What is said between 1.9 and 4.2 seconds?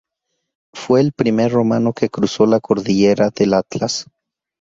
que cruzó la cordillera del Atlas.